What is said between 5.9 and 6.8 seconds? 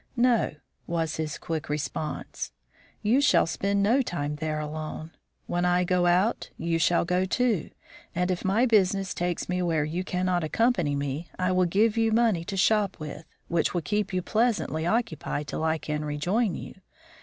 out you